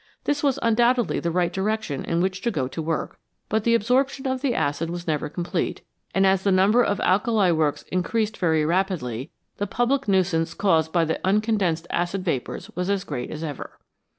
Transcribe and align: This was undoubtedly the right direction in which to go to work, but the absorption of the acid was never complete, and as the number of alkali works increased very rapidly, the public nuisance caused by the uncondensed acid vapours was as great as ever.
This 0.23 0.41
was 0.41 0.57
undoubtedly 0.63 1.19
the 1.19 1.29
right 1.29 1.53
direction 1.53 2.03
in 2.03 2.21
which 2.21 2.41
to 2.41 2.49
go 2.49 2.67
to 2.67 2.81
work, 2.81 3.19
but 3.49 3.63
the 3.65 3.75
absorption 3.75 4.25
of 4.25 4.41
the 4.41 4.55
acid 4.55 4.89
was 4.89 5.05
never 5.05 5.29
complete, 5.29 5.81
and 6.15 6.25
as 6.25 6.41
the 6.41 6.51
number 6.51 6.81
of 6.83 6.99
alkali 7.01 7.51
works 7.51 7.83
increased 7.91 8.37
very 8.37 8.65
rapidly, 8.65 9.29
the 9.57 9.67
public 9.67 10.07
nuisance 10.07 10.55
caused 10.55 10.91
by 10.91 11.05
the 11.05 11.19
uncondensed 11.23 11.85
acid 11.91 12.25
vapours 12.25 12.71
was 12.75 12.89
as 12.89 13.03
great 13.03 13.29
as 13.29 13.43
ever. 13.43 13.77